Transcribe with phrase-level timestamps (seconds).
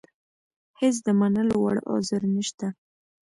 [0.79, 2.67] هېڅ د منلو وړ عذر نشته.